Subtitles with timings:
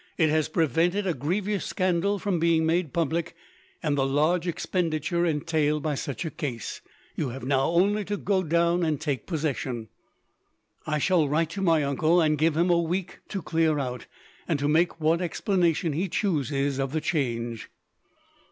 [0.17, 3.35] It has prevented a grievous scandal from being made public,
[3.83, 6.81] and the large expenditure entailed by such a case.
[7.15, 9.89] You have now only to go down and take possession."
[10.87, 14.07] "I shall write to my uncle, and give him a week to clear out,
[14.47, 17.69] and to make what explanation he chooses of the change."